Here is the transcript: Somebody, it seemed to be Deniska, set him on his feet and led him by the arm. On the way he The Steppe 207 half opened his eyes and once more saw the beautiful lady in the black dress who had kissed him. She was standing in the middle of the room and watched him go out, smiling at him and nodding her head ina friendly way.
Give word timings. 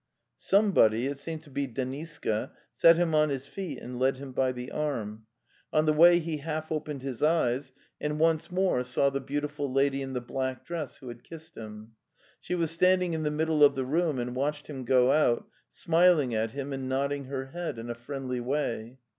Somebody, 0.39 1.05
it 1.05 1.19
seemed 1.19 1.43
to 1.43 1.51
be 1.51 1.67
Deniska, 1.67 2.49
set 2.73 2.97
him 2.97 3.13
on 3.13 3.29
his 3.29 3.45
feet 3.45 3.77
and 3.77 3.99
led 3.99 4.17
him 4.17 4.31
by 4.31 4.51
the 4.51 4.71
arm. 4.71 5.27
On 5.71 5.85
the 5.85 5.93
way 5.93 6.17
he 6.17 6.37
The 6.37 6.37
Steppe 6.41 6.43
207 6.45 6.53
half 6.55 6.71
opened 6.71 7.01
his 7.03 7.21
eyes 7.21 7.71
and 8.01 8.19
once 8.19 8.49
more 8.51 8.83
saw 8.83 9.11
the 9.11 9.21
beautiful 9.21 9.71
lady 9.71 10.01
in 10.01 10.13
the 10.13 10.19
black 10.19 10.65
dress 10.65 10.97
who 10.97 11.07
had 11.09 11.23
kissed 11.23 11.55
him. 11.55 11.91
She 12.39 12.55
was 12.55 12.71
standing 12.71 13.13
in 13.13 13.21
the 13.21 13.29
middle 13.29 13.63
of 13.63 13.75
the 13.75 13.85
room 13.85 14.17
and 14.17 14.35
watched 14.35 14.65
him 14.65 14.85
go 14.85 15.11
out, 15.11 15.47
smiling 15.71 16.33
at 16.33 16.53
him 16.53 16.73
and 16.73 16.89
nodding 16.89 17.25
her 17.25 17.51
head 17.53 17.77
ina 17.77 17.93
friendly 17.93 18.39
way. 18.39 18.97